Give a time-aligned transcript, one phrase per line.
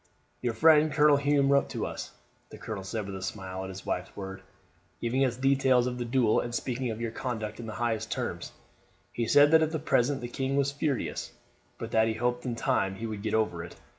[0.41, 2.11] "Your friend Colonel Hume wrote to us,"
[2.49, 4.41] the colonel said with a smile at his wife's word,
[4.99, 8.51] "giving us details of the duel, and speaking of your conduct in the highest terms.
[9.13, 11.31] He said that at present the king was furious;
[11.77, 13.75] but that he hoped in time he would get over it.